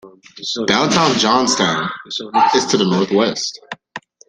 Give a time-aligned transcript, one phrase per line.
[0.65, 3.59] Downtown Johnstown is to the northwest.